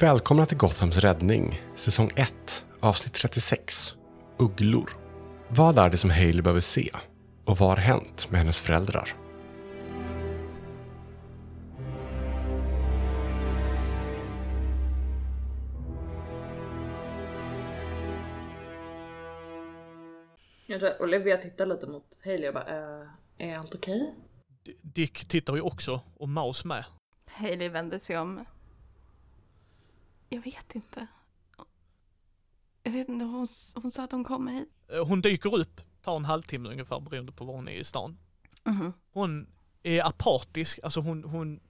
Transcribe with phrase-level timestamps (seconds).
[0.00, 3.96] Välkomna till Gothams räddning, säsong 1, avsnitt 36,
[4.38, 4.90] Ugglor.
[5.48, 6.90] Vad är det som Hailey behöver se?
[7.44, 9.08] Och vad har hänt med hennes föräldrar?
[20.66, 24.14] Jag tror Olivia tittar lite mot Hailey och bara, äh, är allt okej?
[24.64, 26.84] D- Dick tittar ju också och Maus med.
[27.26, 28.44] Hailey vände sig om.
[30.34, 31.06] Jag vet inte.
[32.82, 34.68] Jag vet inte, hon, hon sa att hon kommer hit.
[34.92, 38.18] Eh, Hon dyker upp, tar en halvtimme ungefär beroende på var hon är i stan.
[38.64, 38.92] Mhm.
[39.12, 39.46] Hon
[39.82, 41.60] är apatisk, alltså hon, hon,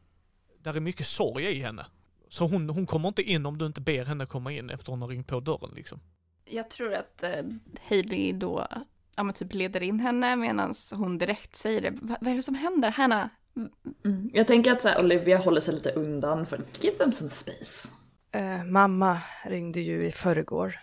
[0.58, 1.86] där är mycket sorg i henne.
[2.28, 5.02] Så hon, hon kommer inte in om du inte ber henne komma in efter hon
[5.02, 6.00] har ringt på dörren liksom.
[6.44, 7.44] Jag tror att eh,
[7.88, 8.66] Hailey då,
[9.16, 11.90] ja men typ leder in henne medan hon direkt säger det.
[11.90, 12.90] Va, vad är det som händer?
[12.90, 13.30] Hanna?
[14.04, 14.30] Mm.
[14.34, 17.88] Jag tänker att så här, Olivia håller sig lite undan för give them some space.
[18.34, 20.80] Eh, mamma ringde ju i förrgår.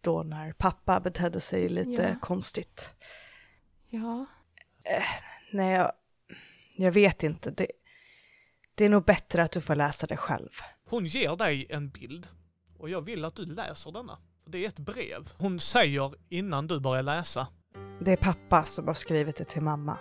[0.00, 2.26] Då när pappa betedde sig lite Ja.
[2.26, 2.94] konstigt.
[3.88, 4.26] Ja.
[5.52, 5.92] Nej, jag,
[6.76, 7.50] jag vet inte.
[7.50, 7.66] Det,
[8.74, 10.50] det är nog bättre att du får läsa det själv.
[10.84, 12.28] Hon ger dig en bild
[12.78, 14.18] och jag vill att du läser denna.
[14.44, 15.32] För Det är ett brev.
[15.38, 17.46] Hon säger innan du börjar läsa.
[18.00, 19.98] Det är pappa som har skrivit det till mamma.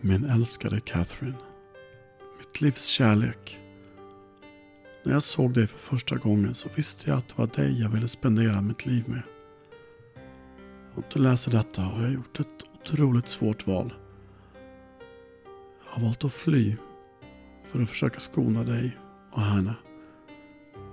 [0.00, 1.38] Min älskade Catherine.
[2.38, 3.58] Mitt livs kärlek.
[5.04, 7.88] När jag såg dig för första gången så visste jag att det var dig jag
[7.88, 9.22] ville spendera mitt liv med.
[10.94, 13.94] Om du läser detta har jag gjort ett otroligt svårt val.
[15.84, 16.76] Jag har valt att fly
[17.64, 18.98] för att försöka skona dig
[19.32, 19.74] och Hanna.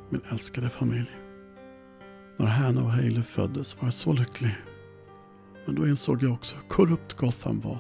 [0.10, 1.12] Min älskade familj.
[2.38, 4.56] När Hanna och Hailey föddes var jag så lycklig.
[5.66, 7.80] Men då insåg jag också hur korrupt Gotham var.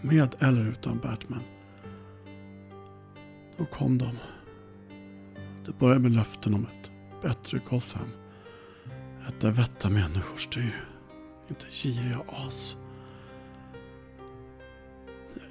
[0.00, 1.42] Med eller utan Batman.
[3.56, 4.16] Då kom de.
[5.64, 6.90] Det började med löften om ett
[7.22, 8.08] bättre Gotham.
[9.28, 10.88] Ett där vetta människor styr.
[11.48, 12.76] Inte giriga as.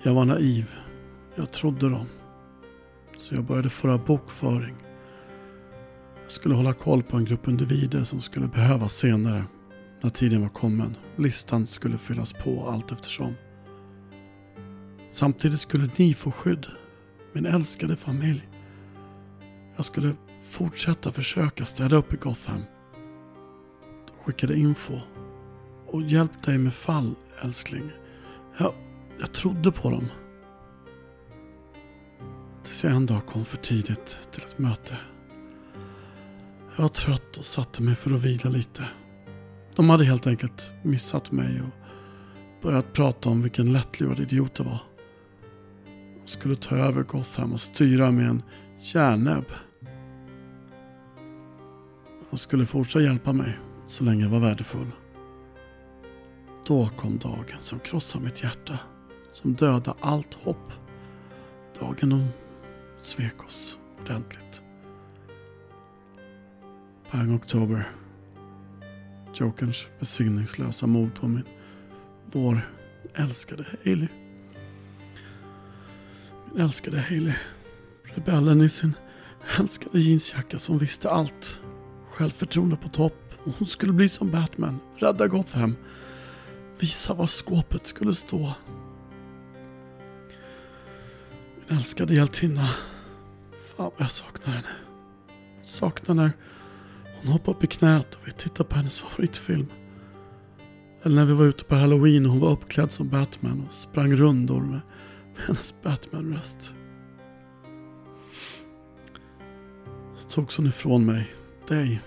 [0.04, 0.72] Jag var naiv.
[1.36, 2.08] Jag trodde dem.
[3.18, 4.76] Så jag började föra bokföring.
[6.22, 9.44] Jag skulle hålla koll på en grupp individer som skulle behövas senare.
[10.02, 10.98] När tiden var kommen.
[11.16, 13.34] Listan skulle fyllas på allt eftersom.
[15.10, 16.68] Samtidigt skulle ni få skydd.
[17.34, 18.51] Min älskade familj.
[19.76, 20.16] Jag skulle
[20.50, 22.62] fortsätta försöka städa upp i Gotham.
[24.08, 25.00] De skickade info.
[25.88, 27.92] Och hjälp dig med fall, älskling.
[28.58, 28.74] Jag,
[29.20, 30.08] jag trodde på dem.
[32.64, 34.98] Tills jag en dag kom för tidigt till ett möte.
[36.76, 38.88] Jag var trött och satte mig för att vila lite.
[39.76, 41.82] De hade helt enkelt missat mig och
[42.62, 44.80] börjat prata om vilken lättlurad idiot det var.
[46.22, 48.44] De skulle ta över Gotham och styra med en
[48.82, 49.46] Kärnnäbb.
[52.30, 54.92] De skulle fortsätta hjälpa mig så länge jag var värdefull.
[56.68, 58.80] Då kom dagen som krossade mitt hjärta.
[59.34, 60.72] Som dödade allt hopp.
[61.80, 62.28] Dagen de
[63.00, 64.62] svek oss ordentligt.
[67.12, 67.92] Bang Oktober.
[69.34, 71.48] Jokerns besinningslösa mord på min,
[72.32, 72.62] vår
[73.14, 74.08] älskade Hailey.
[76.54, 77.36] Min älskade Hailey.
[78.16, 78.94] Rebellen i sin
[79.60, 81.62] älskade jeansjacka som visste allt.
[82.12, 83.34] Självförtroende på topp.
[83.44, 84.80] Och Hon skulle bli som Batman.
[84.98, 85.76] Rädda Gotham.
[86.80, 88.54] Visa var skåpet skulle stå.
[91.56, 92.70] Min älskade hjältinna.
[93.78, 94.68] Fan vad jag saknar henne.
[95.64, 96.32] Saknar när
[97.22, 99.68] hon hoppade upp i knät och vi tittade på hennes favoritfilm.
[101.04, 104.16] Eller när vi var ute på halloween och hon var uppklädd som Batman och sprang
[104.16, 104.82] rundor med
[105.36, 106.74] med hennes Batman-röst.
[110.32, 111.32] Togs hon ifrån mig,
[111.68, 112.02] dig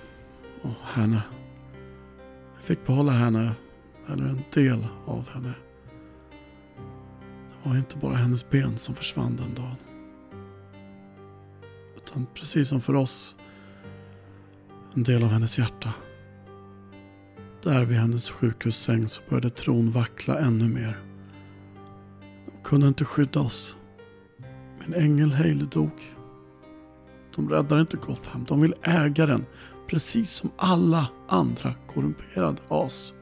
[0.63, 1.23] och henne.
[2.55, 3.53] Jag fick behålla henne,
[4.09, 5.53] eller en del av henne.
[7.63, 9.77] Det var inte bara hennes ben som försvann den dagen.
[11.97, 13.37] Utan precis som för oss,
[14.95, 15.93] en del av hennes hjärta.
[17.63, 21.03] Där vid hennes sjukhussäng så började tron vackla ännu mer.
[22.47, 23.77] De kunde inte skydda oss.
[24.81, 26.14] Min ängel Hailey dog.
[27.37, 28.45] De räddar inte Gotham.
[28.45, 29.47] De vill äga den.
[29.87, 33.15] Precis som alla andra korrumperade as.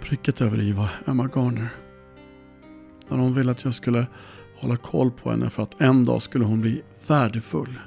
[0.00, 1.68] Pricket över i var Emma Garner.
[3.08, 4.06] När hon ville att jag skulle
[4.56, 7.78] hålla koll på henne för att en dag skulle hon bli värdefull.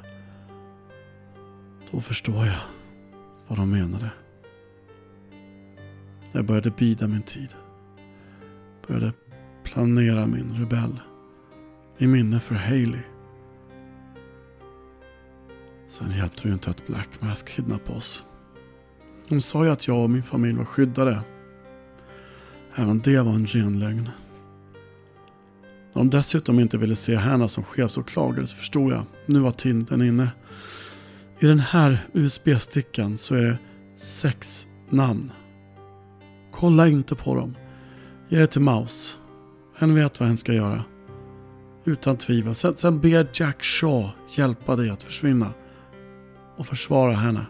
[1.92, 2.60] Då förstår jag
[3.48, 4.10] vad de menade.
[6.32, 7.56] Jag började bida min tid.
[8.88, 9.14] Började
[9.64, 11.00] planera min rebell.
[11.98, 13.02] I minne för Haley.
[15.90, 18.24] Sen hjälpte det ju inte att Black Mask kidnappade oss.
[19.30, 21.22] De sa ju att jag och min familj var skyddade.
[22.76, 24.10] Även det var en ren lögn.
[25.94, 30.02] När de dessutom inte ville se henne som chefsåklagare så förstod jag, nu var tiden
[30.02, 30.30] inne.
[31.40, 33.58] I den här USB-stickan så är det
[33.96, 35.32] sex namn.
[36.52, 37.56] Kolla inte på dem.
[38.30, 39.20] Ge det till Maus.
[39.78, 40.84] Hen vet vad hen ska göra.
[41.86, 42.56] Utan tvivel.
[42.56, 45.54] Sen, sen ber Jack Shaw hjälpa dig att försvinna.
[46.60, 47.46] Och försvara henne.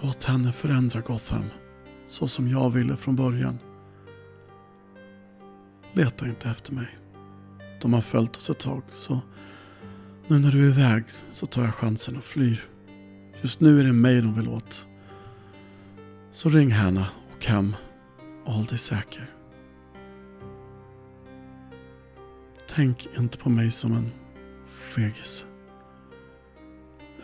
[0.00, 1.44] Låt henne förändra Gotham.
[2.06, 3.58] Så som jag ville från början.
[5.92, 6.98] Leta inte efter mig.
[7.80, 9.20] De har följt oss ett tag så
[10.26, 12.64] nu när du är iväg så tar jag chansen och flyr.
[13.42, 14.86] Just nu är det mig de vill åt.
[16.32, 17.06] Så ring Hanna
[17.36, 17.74] och hem
[18.44, 19.30] och håll dig säker.
[22.68, 24.10] Tänk inte på mig som en
[24.66, 25.46] fegis.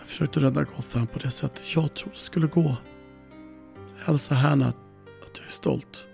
[0.05, 2.77] Jag försökte rädda Gotham på det sättet jag trodde det skulle gå.
[3.97, 6.07] Hälsa Hanna att jag är stolt.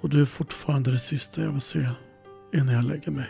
[0.00, 1.88] Och du är fortfarande det sista jag vill se
[2.54, 3.28] innan jag lägger mig.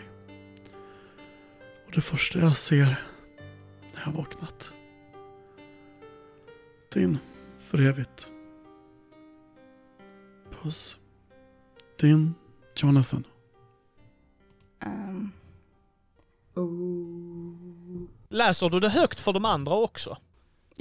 [1.85, 2.85] Och det första jag ser
[3.93, 4.73] när jag vaknat.
[6.93, 7.17] Din
[7.59, 8.31] för evigt.
[10.51, 10.97] Puss.
[11.99, 12.33] Din
[12.75, 13.23] Jonathan.
[14.85, 15.31] Um.
[16.55, 17.28] Ooh.
[18.29, 20.17] Läser du det högt för de andra också?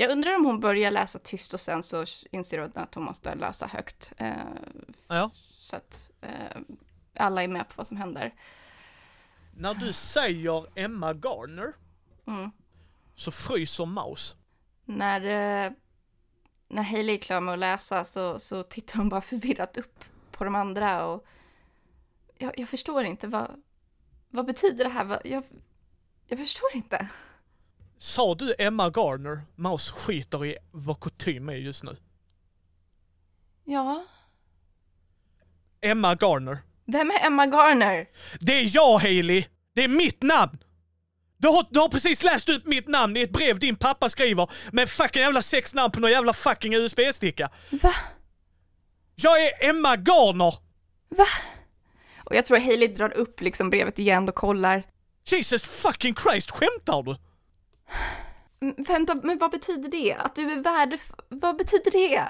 [0.01, 3.35] jag undrar om hon börjar läsa tyst och sen så inser hon att hon måste
[3.35, 4.13] läsa högt.
[4.17, 4.33] Eh,
[5.09, 5.31] Ja.
[5.51, 6.57] så att eh,
[7.17, 8.35] alla är med på vad som händer.
[9.57, 11.73] När du säger Emma Garner
[12.27, 12.51] Mm.
[13.15, 14.37] så fryser Maus.
[14.85, 15.73] När, eh,
[16.69, 20.45] när Hailey är klar med att läsa så, så tittar hon bara förvirrat upp på
[20.45, 21.27] de andra och
[22.39, 23.63] jag, jag förstår inte vad,
[24.29, 25.21] vad betyder det här?
[25.25, 25.45] Jag,
[26.27, 27.09] jag förstår inte.
[27.99, 29.41] Sa du Emma Garner?
[29.57, 31.97] Maus skiter i vad kutym är just nu.
[33.65, 34.05] Ja,
[35.81, 36.59] Emma Garner.
[36.87, 38.07] vem är Emma Garner?
[38.41, 39.45] Det är jag Hailey!
[39.75, 40.59] Det är mitt namn!
[41.37, 44.51] Du har, du har precis läst ut mitt namn i ett brev din pappa skriver
[44.73, 47.51] med fucking jävla sex namn på någon jävla fucking USB-sticka.
[47.71, 47.95] Va?
[49.15, 50.55] Jag är Emma Garner!
[51.09, 51.27] Va?
[52.25, 54.83] Och jag tror Hailey drar upp liksom brevet igen och kollar.
[55.27, 57.17] Jesus fucking Christ, skämtar du?
[58.61, 60.15] "Mm, Vänta, men vad betyder det?
[60.15, 61.01] Att du är värd...
[61.29, 62.29] Vad betyder det?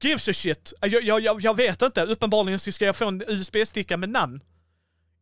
[0.00, 0.72] Gives a shit.
[0.80, 2.02] Jag, jag, jag, jag vet inte.
[2.02, 4.40] Uppenbarligen så ska jag få en USB-sticka med namn.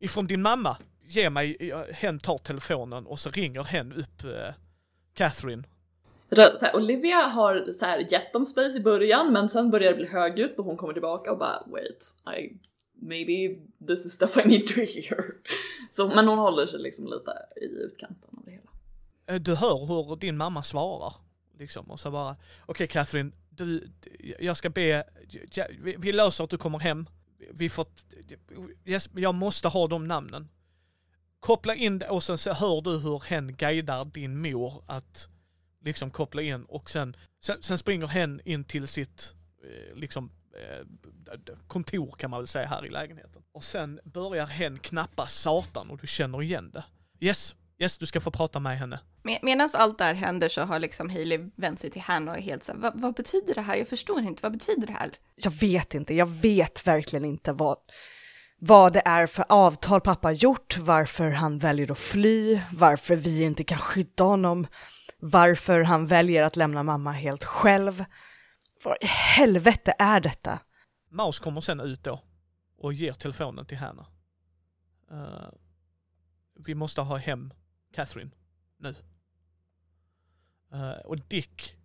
[0.00, 0.76] Ifrån din mamma.
[1.06, 4.54] Ge mig, hen tar telefonen och så ringer hen upp eh,
[5.14, 5.62] Catherine.
[6.36, 10.06] Här, Olivia har så här, gett dem space i början men sen börjar det bli
[10.06, 12.58] högljutt och hon kommer tillbaka och bara wait, I,
[13.06, 15.24] maybe this is stuff I need to hear.
[15.90, 18.70] Så, men hon håller sig liksom lite i utkanten av det hela.
[19.26, 21.14] Eh, du hör hur din mamma svarar.
[21.58, 22.36] Liksom, och så bara,
[22.66, 23.90] okej Catherine, du,
[24.38, 25.04] jag ska be,
[25.78, 27.06] vi, vi löser att du kommer hem.
[27.50, 27.87] Vi får,
[28.85, 30.49] yes, jag måste ha de namnen.
[31.40, 35.28] Koppla in det och sen så hör du hur hen guidar din mor att
[35.85, 40.87] liksom koppla in och sen, sen, sen springer hen in till sitt eh, liksom eh,
[41.66, 43.42] kontor kan man väl säga här i lägenheten.
[43.52, 46.85] Och sen börjar hen knappa satan och du känner igen det.
[47.20, 49.00] Yes, yes du ska få prata med henne.
[49.23, 52.38] Med, Medan allt det här händer så har liksom Hailey vänt sig till Hannah och
[52.38, 53.76] är helt så här, vad, betyder det här?
[53.76, 55.11] Jag förstår inte, vad betyder det här?
[55.37, 57.79] Jag vet inte, jag vet verkligen inte vad,
[58.59, 63.64] vad det är för avtal pappa gjort, varför han väljer att fly, varför vi inte
[63.64, 64.67] kan skydda honom,
[65.19, 68.05] varför han väljer att lämna mamma helt själv.
[68.85, 70.59] Vad i helvete är detta?
[71.11, 72.23] Maus kommer sen ut då
[72.79, 74.07] och ger telefonen till Hanna.
[75.11, 75.49] Eh,
[76.67, 77.52] vi måste ha hem
[77.95, 78.31] Catherine
[78.79, 78.95] nu.
[80.73, 81.76] Eh, och Dick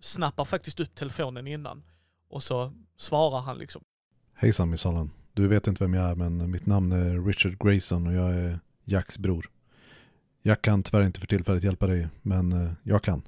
[0.00, 1.82] snappar faktiskt upp telefonen innan
[2.28, 3.82] och så svarar han liksom.
[4.34, 5.10] Hejsan Miss Holland.
[5.32, 8.60] Du vet inte vem jag är men mitt namn är Richard Grayson och jag är
[8.84, 9.50] Jacks bror.
[10.42, 13.22] Jack kan tyvärr inte för tillfället hjälpa dig men eh, jag kan.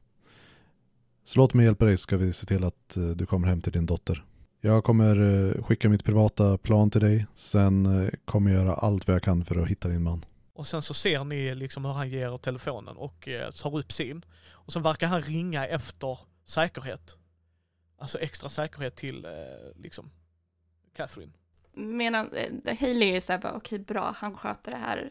[1.25, 3.61] Så låt mig hjälpa dig så ska vi se till att eh, du kommer hem
[3.61, 4.25] till din dotter.
[4.61, 7.26] Jag kommer skicka mitt privata plan till dig.
[7.35, 10.25] Sen kommer jag göra allt vad jag kan för att hitta din man.
[10.56, 14.25] Och sen så ser ni liksom hur han ger telefonen och eh, tar upp sin.
[14.50, 17.16] Och sen verkar han ringa efter säkerhet.
[17.98, 19.30] Alltså extra säkerhet till eh,
[19.75, 20.10] liksom
[20.96, 21.32] Catherine.
[21.72, 25.10] Medan eh, Hailey är så här, bara, okej bra, han sköter det här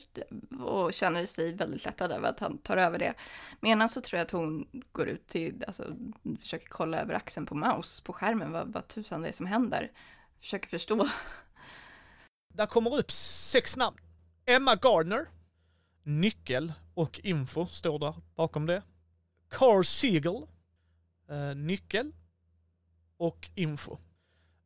[0.60, 3.14] och känner sig väldigt lättad över att han tar över det.
[3.60, 5.96] Medan så tror jag att hon går ut till, alltså
[6.42, 9.92] försöker kolla över axeln på Maus på skärmen, vad, vad tusan det är som händer.
[10.40, 11.08] Försöker förstå.
[12.54, 13.98] Där kommer upp sex namn.
[14.46, 15.25] Emma Gardner,
[16.04, 18.84] Nyckel och info står där bakom det.
[19.50, 20.46] Car Siegel.
[21.30, 22.12] Eh, nyckel
[23.18, 23.98] och info.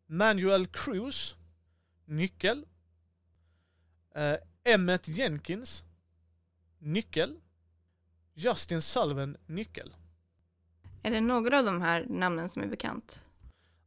[0.07, 1.35] Manuel Cruz.
[2.05, 2.65] Nyckel.
[4.15, 5.83] Eh, Emmet Jenkins.
[6.79, 7.39] Nyckel.
[8.33, 9.37] Justin Sullivan.
[9.45, 9.95] Nyckel.
[11.03, 13.23] Är det några av de här namnen som är bekant?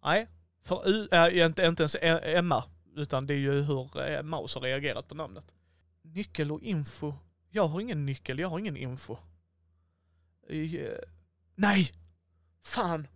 [0.04, 0.28] Nej,
[0.62, 2.64] för äh, inte, inte ens E- Emma,
[2.96, 5.54] utan det är ju hur äh, Maus har reagerat på namnet.
[6.14, 7.14] Nyckel och info.
[7.50, 9.16] Jag har ingen nyckel, jag har ingen info.
[10.48, 10.90] Eh,
[11.54, 11.92] nej!
[12.64, 13.06] Fan!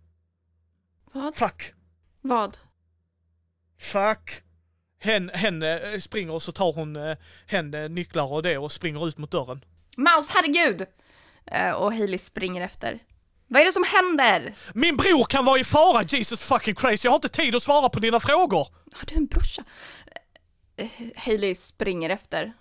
[1.13, 1.35] Vad?
[1.35, 1.73] Fuck!
[2.21, 2.57] Vad?
[3.79, 4.43] Fuck!
[4.99, 9.07] Hen, hen eh, springer och så tar hon eh, hen nycklar och det och springer
[9.07, 9.65] ut mot dörren.
[9.97, 10.87] Maus, herregud!
[11.75, 12.99] Och Hailey springer efter.
[13.47, 14.55] Vad är det som händer?
[14.73, 17.03] Min bror kan vara i fara, Jesus fucking Christ!
[17.03, 18.67] Jag har inte tid att svara på dina frågor!
[18.93, 19.63] Har du en brorsa?
[21.15, 22.53] Hailey springer efter.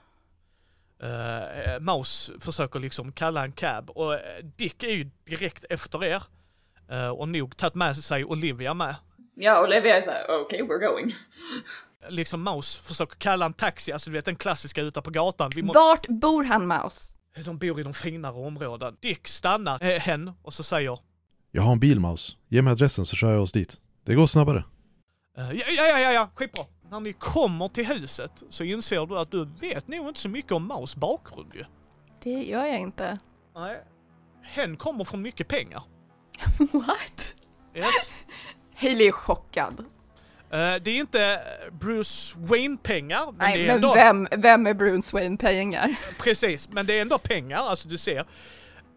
[1.02, 4.20] Uh, Maus försöker liksom kalla en cab och eh,
[4.56, 6.22] Dick är ju direkt efter er.
[6.90, 8.96] Eh, och nog tagit med sig Olivia med.
[9.34, 11.14] Ja, Olivia är såhär, okej, we're going.
[12.08, 15.50] Liksom Maus försöker kalla en taxi, alltså du vet den klassiska ute på gatan.
[15.54, 17.12] Vi må- Vart bor han, Maus?
[17.44, 18.96] de bor i de finare områden.
[19.00, 20.98] Dick stannar eh, hen och så säger
[21.50, 22.36] Jag har en bil Maus.
[22.48, 23.80] Ge mig adressen så kör jag oss dit.
[24.04, 24.64] Det går snabbare.
[25.36, 26.64] ja, ja, ja, ja, ja, skitbra.
[26.90, 30.52] När ni kommer till huset så inser du att du vet nog inte så mycket
[30.52, 31.64] om Maus bakgrund ju.
[32.22, 33.18] Det gör jag inte.
[33.54, 33.84] Nej.
[34.42, 35.82] Hen kommer från mycket pengar.
[36.58, 37.34] What?
[37.74, 38.12] Yes.
[38.74, 39.84] Hailey är chockad.
[40.50, 41.40] Eh, det är inte
[41.72, 43.94] Bruce Wayne-pengar, men Nej, det är men ändå...
[43.94, 45.96] vem, vem är Bruce Wayne pengar?
[46.18, 48.18] Precis, men det är ändå pengar, alltså du ser.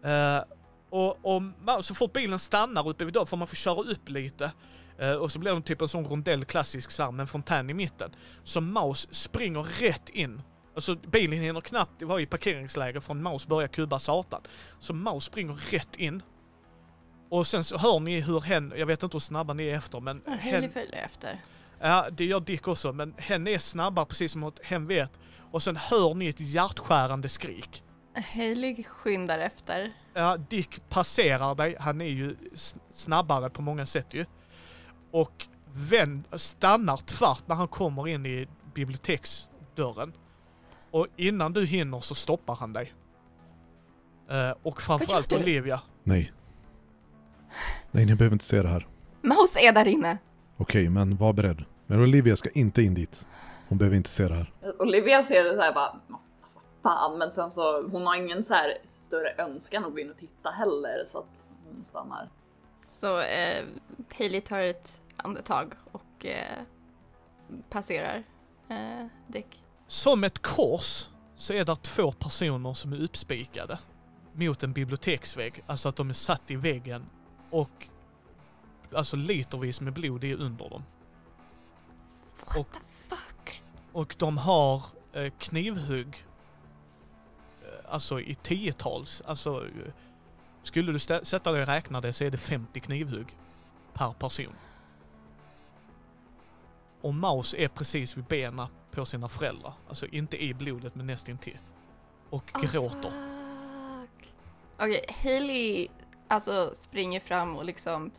[0.04, 0.42] Eh,
[0.90, 1.42] och, och
[1.84, 4.52] så fort bilen stannar uppe vid dörren får man få köra upp lite.
[5.00, 7.70] Eh, och så blir det typ en sån rondell klassisk så här, med en fontän
[7.70, 8.10] i mitten.
[8.42, 10.42] Så Maus springer rätt in.
[10.74, 14.42] Alltså bilen hinner knappt vara i parkeringsläge från Maus börjar kuba satan.
[14.78, 16.22] Så Maus springer rätt in.
[17.30, 20.00] Och sen så hör ni hur hen, jag vet inte hur snabba ni är efter
[20.00, 21.44] men hen, följer efter.
[21.80, 25.18] Ja, det gör Dick också, men hen är snabbare precis som hen vet.
[25.50, 27.84] Och sen hör ni ett hjärtskärande skrik.
[28.34, 29.92] Hailey skyndar efter.
[30.14, 32.36] Ja, Dick passerar dig, han är ju
[32.90, 34.24] snabbare på många sätt ju.
[35.10, 40.12] Och vänd, stannar tvärt när han kommer in i biblioteksdörren.
[40.90, 42.92] Och innan du hinner så stoppar han dig.
[44.30, 45.32] Eh, och framförallt?
[45.32, 45.80] Olivia.
[46.02, 46.32] Nej.
[47.90, 48.86] Nej, ni behöver inte se det här.
[49.22, 50.18] Maus är där inne.
[50.56, 51.64] Okej, men var beredd.
[51.86, 53.26] Men Olivia ska inte in dit.
[53.68, 54.52] Hon behöver inte se det här.
[54.78, 56.00] Olivia ser det såhär bara,
[56.42, 59.98] alltså vad fan, men sen så hon har ingen så här större önskan att gå
[59.98, 62.28] in och titta heller så att hon stannar.
[63.00, 63.64] Så eh,
[64.18, 66.62] Hailey tar ett andetag och eh,
[67.70, 68.22] passerar
[68.68, 69.62] eh, Dick.
[69.86, 73.78] Som ett kors så är det två personer som är uppspikade
[74.32, 75.64] mot en biblioteksvägg.
[75.66, 77.06] Alltså att de är satt i väggen
[77.50, 77.88] och
[78.94, 80.82] alltså litervis med blod är under dem.
[82.46, 82.78] What Och- the
[83.08, 83.62] fuck?
[83.92, 86.26] Och de har eh, knivhugg.
[87.62, 89.22] Eh, alltså i tiotals.
[89.26, 89.92] Alltså eh,
[90.70, 93.36] skulle du sätta dig och räkna det så är det 50 knivhugg
[93.92, 94.54] per person.
[97.00, 99.72] Och Maus är precis vid benen på sina föräldrar.
[99.88, 101.58] Alltså inte i blodet men nästintill.
[102.30, 103.10] Och Oh, gråter.
[103.10, 104.32] fuck.
[104.78, 105.88] Okej, Hailey
[106.28, 108.10] alltså springer fram och liksom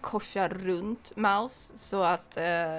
[0.00, 2.78] korsar runt Maus så att eh,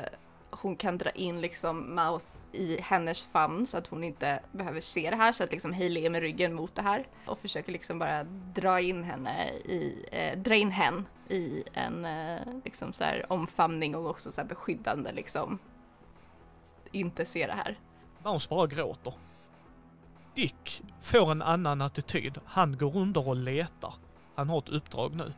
[0.51, 5.09] hon kan dra in liksom Maus i hennes famn så att hon inte behöver se
[5.09, 7.99] det här så att liksom Hailey är med ryggen mot det här och försöker liksom
[7.99, 8.23] bara
[8.55, 13.95] dra in henne i, eh, dra in hen i en eh, liksom så här omfamning
[13.95, 15.59] och också så här beskyddande liksom
[16.91, 17.79] inte se det här.
[18.23, 19.13] Maus bara gråter.
[20.35, 22.39] Dick får en annan attityd.
[22.45, 23.93] Han går under och letar.
[24.35, 25.33] Han har ett uppdrag nu.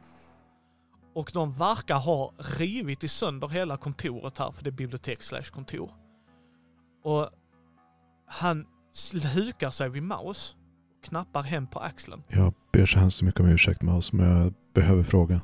[1.13, 5.44] Och de verkar ha rivit i sönder hela kontoret här, för det är bibliotek slash
[5.44, 5.92] kontor.
[7.04, 7.30] Och
[8.28, 8.66] han
[9.36, 10.56] hukar sig vid Maus
[10.98, 12.24] och knappar hem på axeln.
[12.28, 15.42] Jag ber så hemskt mycket om ursäkt Maus, men jag behöver fråga.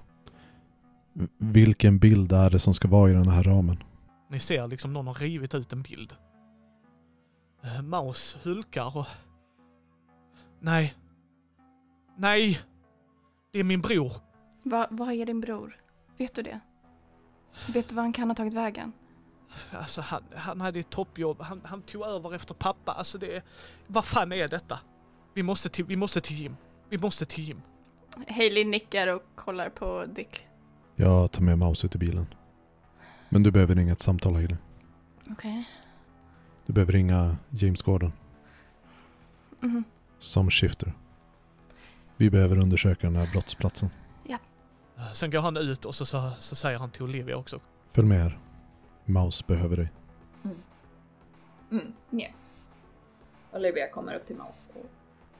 [1.37, 3.83] Vilken bild är det som ska vara i den här ramen?
[4.29, 6.15] Ni ser liksom någon har rivit ut en bild.
[7.63, 9.05] Eh, Maus hulkar och...
[10.59, 10.93] Nej.
[12.17, 12.59] Nej!
[13.51, 14.11] Det är min bror.
[14.65, 15.77] Va, vad är din bror?
[16.17, 16.59] Vet du det?
[17.73, 18.91] Vet du var han kan ha tagit vägen?
[19.71, 22.91] Alltså han, han hade ett toppjobb, han, han tog över efter pappa.
[22.91, 23.43] Alltså det.
[23.87, 24.79] Vad fan är detta?
[25.33, 26.57] Vi måste till, vi måste till Jim.
[26.89, 27.61] Vi måste till Jim.
[28.27, 30.47] Hailey nickar och kollar på Dick.
[30.95, 32.25] Jag tar med Maus ut i bilen.
[33.29, 34.57] Men du behöver ringa ett samtal Hailey.
[35.29, 35.67] Okej.
[36.65, 38.13] Du behöver ringa James Gordon.
[39.59, 39.83] Mhm.
[40.19, 40.93] Som Shifter.
[42.17, 43.89] Vi behöver undersöka den här brottsplatsen.
[44.97, 47.59] Eh, Sen går han ut och så, så, så säger han till Olivia också.
[47.91, 48.39] Följ med här.
[49.05, 49.91] Mouse behöver dig.
[51.71, 52.27] Mm, ja.
[53.51, 54.85] Olivia kommer upp till Mouse och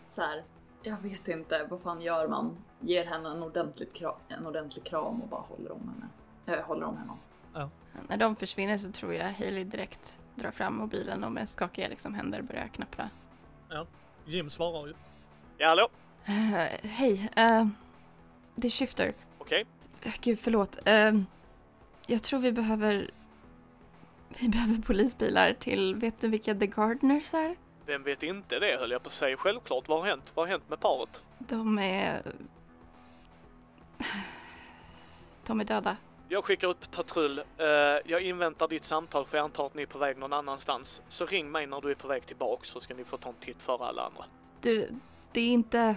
[0.09, 0.43] så här.
[0.83, 2.57] Jag vet inte, vad fan gör man?
[2.79, 6.07] Ger henne en, ordentligt kram, en ordentlig kram och bara håller om henne.
[6.57, 7.13] Jag håller om henne.
[8.09, 12.13] När de försvinner så tror jag Hailey direkt drar fram mobilen och med skakiga liksom
[12.13, 13.09] händer börjar knappra.
[14.25, 14.93] Jim svarar ju.
[15.57, 15.89] Ja, hallå?
[16.25, 17.67] Eh, Hej, eh,
[18.55, 19.13] det är Shifter.
[19.46, 19.66] Okej.
[20.04, 20.78] Eh, Gud, förlåt.
[20.86, 21.14] Eh,
[22.06, 23.10] jag tror vi behöver...
[24.40, 25.96] Vi behöver polisbilar till...
[25.96, 27.56] Vet du vilka The Gardeners är?
[27.86, 29.38] Vem vet inte det höll jag på att säga.
[29.38, 30.32] Självklart, vad har hänt?
[30.34, 31.10] Vad har hänt med paret?
[31.38, 32.22] De är...
[35.46, 35.98] De är döda.
[36.30, 37.40] Jag skickar ut patrull.
[37.40, 37.66] Eh,
[38.06, 41.02] jag inväntar ditt samtal för jag antar att ni är på väg någon annanstans.
[41.10, 43.36] Så ring mig när du är på väg tillbaks så ska ni få ta en
[43.36, 44.25] titt före alla andra.
[44.62, 44.90] Du,
[45.32, 45.96] det är inte...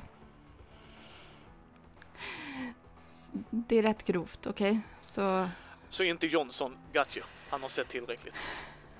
[3.50, 4.80] Det är rätt grovt, okej?
[5.00, 5.48] Så...
[5.90, 7.26] Så inte Johnson, got you.
[7.50, 8.34] Han har sett tillräckligt.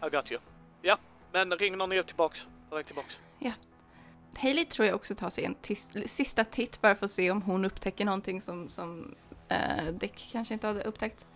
[0.07, 0.41] I got you.
[0.83, 0.99] Ja,
[1.33, 2.47] men ring ni är tillbaks.
[2.69, 3.19] På väg tillbaks.
[4.37, 5.57] Hailey tror jag också tar sig en
[6.07, 9.15] sista titt bara för att se om hon upptäcker någonting som, som
[9.49, 11.27] eh, Dick kanske inte hade upptäckt.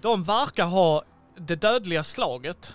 [0.00, 1.02] De verkar ha
[1.36, 2.74] det dödliga slaget.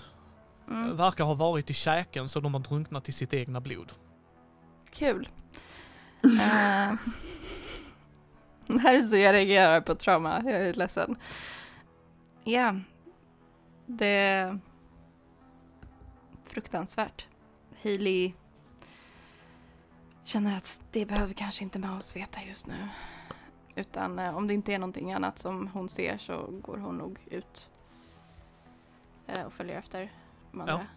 [0.70, 0.98] Mm.
[0.98, 3.92] Verkar ha varit i käken så de har drunknat i sitt egna blod.
[4.92, 5.30] Kul.
[6.24, 6.94] Eh,
[8.68, 11.16] det här är så jag reagerar på trauma, jag är ledsen.
[12.44, 12.76] Ja,
[13.86, 14.60] det är
[16.46, 17.28] fruktansvärt.
[17.84, 18.34] Hailey
[20.24, 22.88] känner att det behöver kanske inte Maus veta just nu.
[23.76, 27.20] Utan eh, om det inte är någonting annat som hon ser så går hon nog
[27.26, 27.70] ut
[29.28, 30.12] eh, och följer efter
[30.52, 30.88] de andra.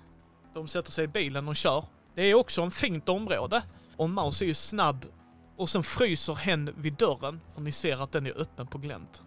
[0.55, 1.85] De sätter sig i bilen och kör.
[2.15, 3.63] Det är också en fint område.
[3.97, 5.07] Och Maus är ju snabb
[5.57, 9.23] och sen fryser hen vid dörren för ni ser att den är öppen på glänt.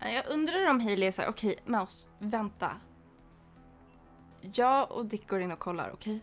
[0.00, 2.70] Jag undrar om Hailey är såhär, okej Mouse, vänta.
[4.54, 6.20] Jag och Dick går in och kollar, okej?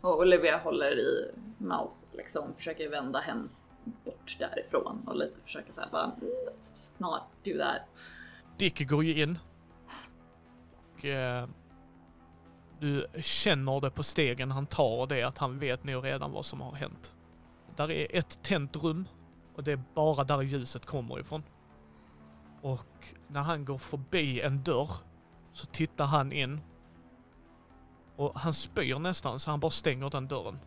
[0.00, 3.48] Och Olivia håller i Mouse liksom, försöker vända henne
[4.04, 7.82] bort därifrån och lite försöker säga bara "Mm, let's just not do that.
[8.58, 9.38] Dick går ju in.
[10.94, 11.48] Och eh,
[12.82, 16.32] du känner det på stegen han tar och det är att han vet nog redan
[16.32, 17.14] vad som har hänt.
[17.76, 19.08] Där är ett tänt rum
[19.54, 21.42] och det är bara där ljuset kommer ifrån.
[22.62, 24.90] Och när han går förbi en dörr
[25.52, 26.60] så tittar han in.
[28.16, 30.58] Och han spyr nästan så han bara stänger den dörren.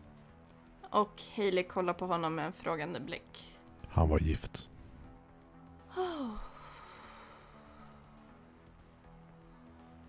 [0.90, 3.58] Och Hailey kollar på honom med en frågande blick.
[3.88, 4.68] Han var gift.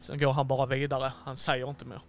[0.07, 2.01] Sen går han bara vidare, han säger inte mer.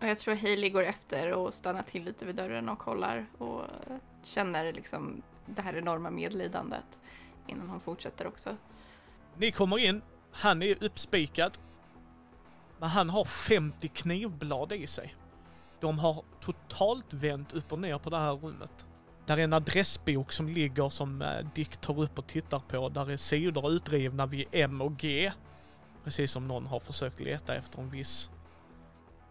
[0.00, 3.62] Och jag tror Hailey går efter och stannar till lite vid dörren och kollar och
[4.22, 6.84] känner liksom det här enorma medlidandet
[7.46, 8.56] innan hon fortsätter också.
[9.36, 11.58] Ni kommer in, han är uppspikad.
[12.78, 15.14] Men han har 50 knivblad i sig.
[15.80, 18.86] De har totalt vänt upp och ner på det här rummet.
[19.26, 22.88] Där är en adressbok som ligger som eh, Dick tar upp och tittar på.
[22.88, 25.32] Där är sidor utrivna vid M och G.
[26.04, 28.30] Precis som någon har försökt leta efter en viss.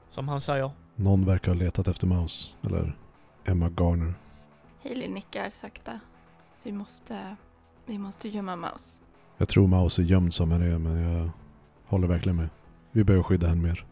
[0.10, 0.72] Som han säger.
[0.96, 2.50] Någon verkar ha letat efter Mouse.
[2.64, 2.98] Eller
[3.46, 4.14] Emma Garner.
[4.84, 6.00] Hailey nickar sakta.
[6.64, 7.36] Vi måste,
[7.86, 9.02] vi måste gömma Mouse.
[9.38, 11.30] Jag tror Mouse är gömd som han är men jag
[11.86, 12.50] håller verkligen med.
[12.92, 13.86] Vi behöver skydda henne mer.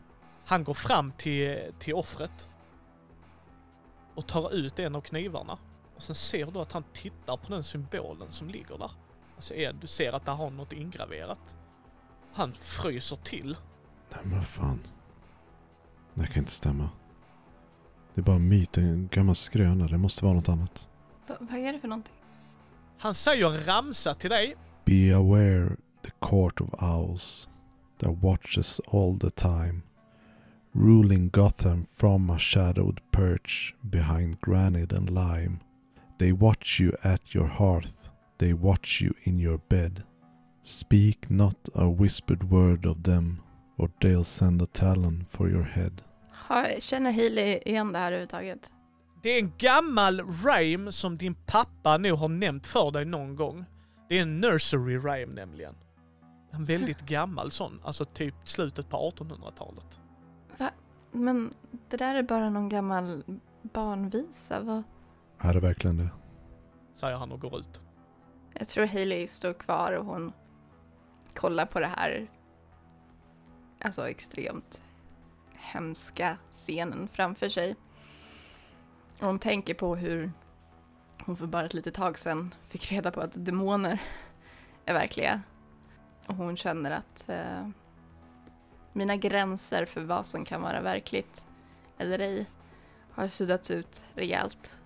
[0.46, 2.50] Han går fram till, till offret.
[4.16, 5.58] Och tar ut en av knivarna.
[5.96, 8.92] Och sen ser du att han tittar på den symbolen som ligger där.
[9.36, 11.58] Alltså du ser att det har något ingraverat.
[12.34, 13.58] Han fryser till.
[14.10, 14.80] Nej men vad fan.
[16.14, 16.90] Det kan inte stämma.
[18.14, 19.88] Det är bara en myt, en gammal skröna.
[19.88, 20.90] Det måste vara något annat.
[21.28, 22.14] Va, vad är det för någonting?
[22.98, 24.56] Han säger en ramsa till dig.
[24.86, 27.48] Be aware the court of owls
[27.98, 29.82] that watches all the time,
[30.72, 35.60] ruling Gotham from a shadowed perch behind granite and lime.
[36.18, 40.04] They watch you at your hearth, they watch you in your bed.
[40.70, 43.42] Speak not a whispered word of them,
[43.78, 45.92] or they'll send a talon for your head.
[46.32, 48.72] Har, känner Hailey igen det här överhuvudtaget?
[49.24, 53.66] Det är en gammal rhyme som din pappa nog har nämnt för dig någon gång.
[54.10, 55.76] Det är en nursery rhyme nämligen.
[56.52, 60.00] En väldigt gammal sån, alltså typ slutet på 1800-talet.
[61.12, 61.54] Men
[61.90, 63.24] det där är bara någon gammal
[63.62, 64.60] barnvisa.
[64.60, 64.84] Vad?
[65.40, 66.10] Är det verkligen det?
[66.94, 67.82] Säger han och går ut.
[68.54, 70.34] Jag tror Hailey står kvar och hon
[71.34, 72.28] kollar på det här
[73.82, 74.82] alltså extremt
[75.54, 77.76] hemska scenen framför sig.
[79.20, 80.32] Och hon tänker på hur
[81.26, 84.02] hon för bara ett litet tag sedan fick reda på att demoner
[84.86, 85.42] är verkliga.
[86.26, 87.70] Och hon känner att eh,
[88.94, 91.46] mina gränser för vad som kan vara verkligt
[91.98, 92.46] eller ej
[93.12, 94.80] har suddats ut rejält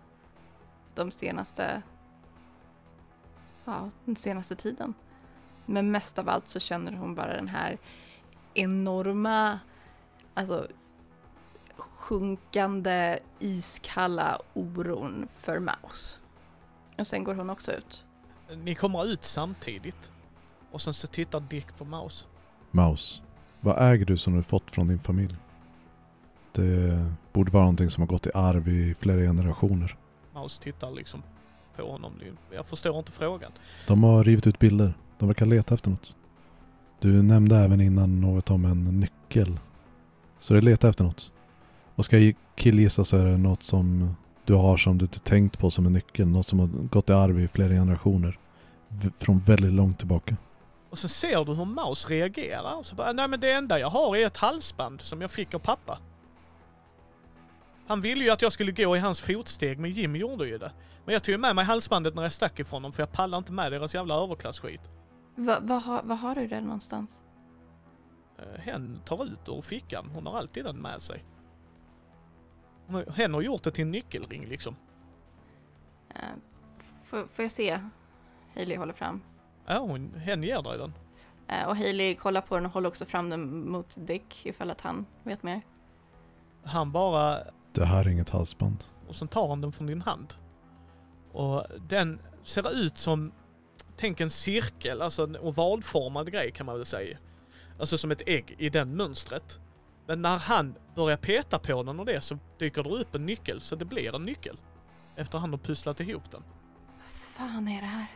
[0.95, 1.81] de senaste,
[3.65, 4.93] ja, den senaste tiden.
[5.65, 7.77] Men mest av allt så känner hon bara den här
[8.53, 9.59] enorma,
[10.33, 10.67] alltså
[11.77, 16.19] sjunkande iskalla oron för Maus.
[16.97, 18.05] Och sen går hon också ut.
[18.63, 20.11] Ni kommer ut samtidigt.
[20.71, 22.27] Och sen så tittar Dick på Maus.
[22.71, 23.21] Maus,
[23.61, 25.35] vad äger du som du fått från din familj?
[26.51, 29.97] Det borde vara någonting som har gått i arv i flera generationer.
[30.33, 31.23] Maus tittar liksom
[31.75, 32.13] på honom.
[32.51, 33.51] Jag förstår inte frågan.
[33.87, 34.93] De har rivit ut bilder.
[35.23, 36.15] De verkar leta efter något.
[36.99, 39.59] Du nämnde även innan något om en nyckel.
[40.39, 41.31] Så de letar efter något.
[41.95, 45.59] Och ska jag killgissa så är det något som du har som du inte tänkt
[45.59, 46.27] på som en nyckel.
[46.27, 48.39] Något som har gått i arv i flera generationer.
[48.87, 50.35] V- från väldigt långt tillbaka.
[50.89, 52.77] Och så ser du hur Maus reagerar.
[52.77, 55.53] Och så bara, nej men det enda jag har är ett halsband som jag fick
[55.53, 55.97] av pappa.
[57.87, 60.71] Han ville ju att jag skulle gå i hans fotsteg, men Jim gjorde ju det.
[61.05, 63.37] Men jag tog ju med mig halsbandet när jag stack ifrån dem, för jag pallar
[63.37, 64.81] inte med deras jävla överklassskit.
[65.35, 67.21] Va, vad har- vad har du det någonstans?
[68.37, 70.09] Eh, Hen tar ut ur fickan.
[70.13, 71.23] Hon har alltid den med sig.
[72.85, 74.75] Hon har- Hen har gjort det till en nyckelring liksom.
[76.09, 76.21] Eh,
[77.03, 77.79] får, får jag se?
[78.55, 79.21] Hailey håller fram.
[79.65, 80.93] Ja, hon, hen ger dig den.
[81.47, 84.81] Eh, och Hailey kollar på den och håller också fram den mot Dick ifall att
[84.81, 85.61] han vet mer.
[86.63, 87.37] Han bara...
[87.71, 88.83] Det här är inget halsband.
[89.07, 90.33] Och sen tar han den från din hand.
[91.31, 93.31] Och den ser ut som...
[93.97, 97.17] Tänk en cirkel, alltså en ovalformad grej kan man väl säga.
[97.79, 99.59] Alltså som ett ägg i den mönstret.
[100.07, 103.61] Men när han börjar peta på den och det så dyker det upp en nyckel,
[103.61, 104.57] så det blir en nyckel.
[105.15, 106.43] Efter han har pusslat ihop den.
[106.97, 108.07] Vad fan är det här?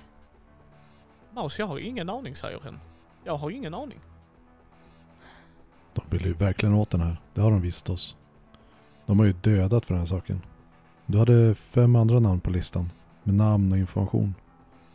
[1.31, 2.79] Maus, jag har ingen aning, säger hen.
[3.23, 3.99] Jag har ingen aning.
[5.93, 7.21] De vill ju verkligen åt den här.
[7.33, 8.15] Det har de visst oss.
[9.05, 10.41] De har ju dödat för den här saken.
[11.05, 12.91] Du hade fem andra namn på listan.
[13.23, 14.35] Med namn och information.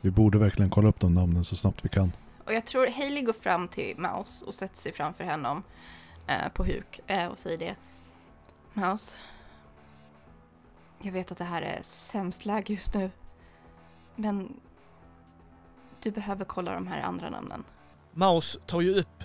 [0.04, 2.12] Vi borde verkligen kolla upp de namnen så snabbt vi kan.
[2.44, 5.62] Och jag tror Hailey går fram till Mouse och sätter sig framför honom
[6.26, 7.74] eh, på huk eh, och säger det.
[8.72, 9.16] Mouse.
[11.02, 13.10] Jag vet att det här är sämst läge just nu.
[14.16, 14.60] Men
[16.02, 17.64] du behöver kolla de här andra namnen.
[18.12, 19.24] Maus tar ju upp...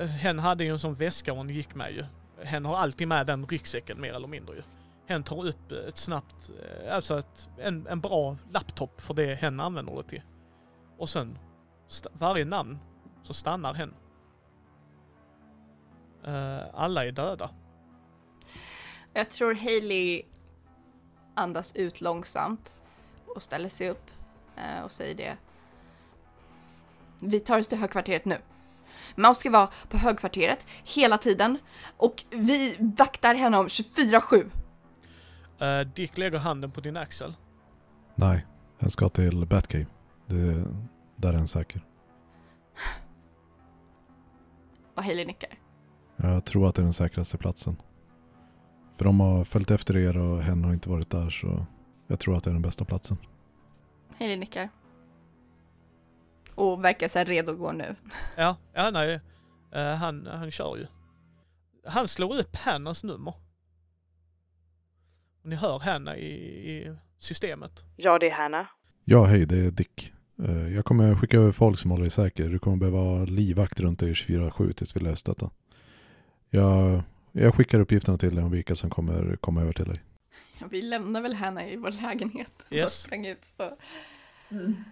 [0.00, 2.04] eh, Hen hade ju en sån väska hon gick med ju.
[2.44, 4.62] Hen har alltid med den ryggsäcken mer eller mindre ju.
[5.06, 9.60] Hen tar upp ett snabbt, eh, alltså ett, en, en bra laptop för det hen
[9.60, 10.22] använder det till.
[10.98, 11.38] Och sen,
[12.12, 12.78] varje namn,
[13.22, 13.94] så stannar hen.
[16.28, 17.50] Uh, alla är döda.
[19.12, 20.22] Jag tror Hailey
[21.34, 22.74] andas ut långsamt
[23.34, 24.10] och ställer sig upp
[24.56, 25.36] eh, och säger det.
[27.20, 28.38] Vi tar oss till högkvarteret nu.
[29.14, 31.58] Mouse ska vara på högkvarteret hela tiden
[31.96, 34.50] och vi vaktar henne om 24-7.
[35.64, 37.34] Eh, Dick lägger handen på din axel.
[38.14, 38.46] Nej,
[38.78, 39.86] jag ska till Batcave.
[40.26, 40.64] Det,
[41.16, 41.84] där är en säker.
[44.96, 45.50] Och Hailey nickar.
[46.16, 47.76] Jag tror att det är den säkraste platsen.
[48.96, 51.66] För de har följt efter er och hen har inte varit där så
[52.06, 53.16] jag tror att det är den bästa platsen.
[54.18, 54.68] Hailey nickar.
[56.54, 57.96] Och verkar så här redo att gå nu.
[58.36, 59.20] Ja, ja nej.
[59.72, 60.86] Eh, han, han kör ju.
[61.86, 63.34] Han slår upp hennes nummer.
[65.44, 66.32] Och ni hör henne i,
[66.72, 67.84] i systemet.
[67.96, 68.66] Ja, det är Hanna.
[69.04, 70.12] Ja, hej, det är Dick.
[70.44, 72.48] Eh, Jag kommer skicka över folk som håller dig säker.
[72.48, 75.50] Du kommer behöva ha livvakt runt dig 24-7 tills vi löst detta.
[76.50, 77.02] Jag,
[77.32, 80.00] jag skickar uppgifterna till dig om vilka som kommer komma över till dig.
[80.60, 82.66] Ja, vi lämnar väl henne i vår lägenhet.
[82.70, 82.84] Yes.
[82.84, 83.76] Och sprang ut så.
[84.50, 84.84] Mm.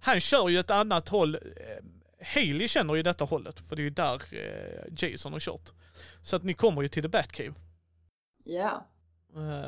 [0.00, 1.34] Han kör ju ett annat håll.
[1.34, 1.40] Eh,
[2.34, 5.70] Haley känner ju detta hållet, för det är ju där eh, Jason har kört.
[6.22, 7.54] Så att ni kommer ju till The Batcave.
[8.44, 8.70] Ja.
[8.70, 8.82] Eh,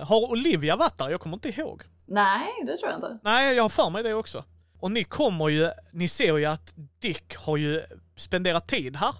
[0.00, 1.11] har Olivia varit där?
[1.11, 1.83] Jag kommer inte ihåg.
[2.07, 3.18] Nej, det tror jag inte.
[3.22, 4.44] Nej, jag har för mig det också.
[4.81, 7.83] Och ni kommer ju, ni ser ju att Dick har ju
[8.16, 9.14] spenderat tid här.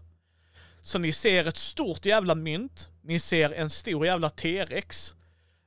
[0.83, 5.14] Så ni ser ett stort jävla mynt, ni ser en stor jävla T-rex.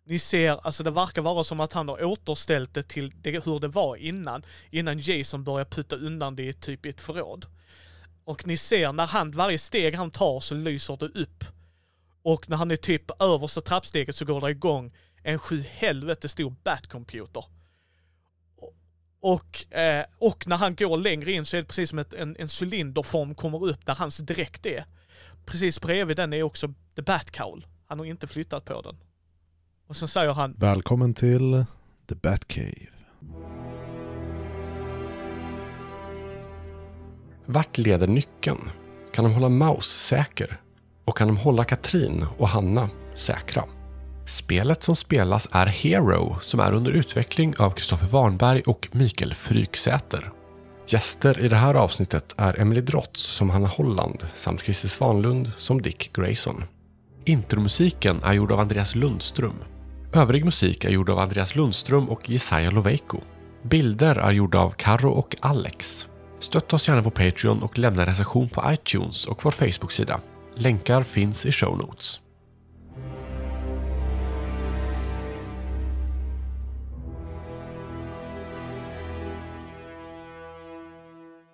[0.05, 3.59] Ni ser, alltså det verkar vara som att han har återställt det till det, hur
[3.59, 4.43] det var innan.
[4.69, 7.45] Innan Jason började putta undan det typ i ett förråd.
[8.25, 11.43] Och ni ser när han, varje steg han tar så lyser det upp.
[12.27, 16.55] Och när han är typ översta trappsteget så går det igång en sju helvete stor
[16.63, 17.45] Batcomputer.
[19.21, 22.35] Och, eh, och när han går längre in så är det precis som att en,
[22.39, 24.85] en cylinderform kommer upp där hans dräkt är.
[25.45, 27.65] precis bredvid den är också The Batcowl.
[27.85, 28.97] Han har inte flyttat på den.
[29.87, 31.65] Och sen säger han, Välkommen till
[32.09, 32.87] The Batcave.
[37.45, 38.69] Vart leder nyckeln?
[39.13, 40.61] Kan de hålla Maus säker?
[41.07, 43.63] Och kan de hålla Katrin och Hanna säkra?
[44.25, 50.31] Spelet som spelas är Hero som är under utveckling av Kristoffer Warnberg och Mikael Fryksäter.
[50.87, 55.81] Gäster i det här avsnittet är Emily Drotz som Hanna Holland samt Christer Svanlund som
[55.81, 56.63] Dick Grayson.
[57.25, 59.55] Intromusiken är gjord av Andreas Lundström.
[60.13, 63.17] Övrig musik är gjord av Andreas Lundström och Jesaja Loveiko.
[63.63, 66.07] Bilder är gjorda av Karo och Alex.
[66.39, 70.19] Stötta oss gärna på Patreon och lämna en recension på iTunes och vår Facebook-sida.
[70.59, 72.21] Länkar finns i show notes.